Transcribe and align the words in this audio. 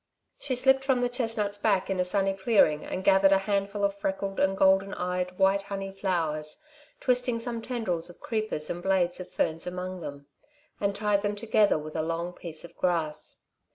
She 0.39 0.55
slipped 0.55 0.83
from 0.83 1.01
the 1.01 1.09
chestnut's 1.09 1.59
back 1.59 1.87
in 1.87 1.99
a 1.99 2.05
sunny 2.05 2.33
clearing 2.33 2.83
and 2.83 3.03
gathered 3.03 3.31
a 3.31 3.37
handful 3.37 3.83
of 3.83 3.93
freckled 3.93 4.39
and 4.39 4.57
golden 4.57 4.95
eyed, 4.95 5.37
white 5.37 5.61
honey 5.61 5.91
flowers, 5.91 6.57
twisted 6.99 7.39
some 7.43 7.61
tendrils 7.61 8.09
of 8.09 8.19
creepers 8.19 8.71
and 8.71 8.81
blades 8.81 9.19
of 9.19 9.29
ferns 9.31 9.67
among 9.67 10.01
them, 10.01 10.25
and 10.79 10.95
tied 10.95 11.21
them 11.21 11.35
together 11.35 11.77
with 11.77 11.95
a 11.95 12.01
long 12.01 12.33
piece 12.33 12.63
of 12.63 12.75
grass. 12.77 13.41